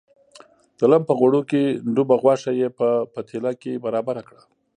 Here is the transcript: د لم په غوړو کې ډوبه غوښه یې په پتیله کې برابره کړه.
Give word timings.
د 0.79 0.81
لم 0.91 1.01
په 1.09 1.13
غوړو 1.19 1.41
کې 1.49 1.61
ډوبه 1.95 2.15
غوښه 2.21 2.51
یې 2.59 2.67
په 2.79 2.87
پتیله 3.13 3.51
کې 3.61 3.81
برابره 3.85 4.21
کړه. 4.27 4.43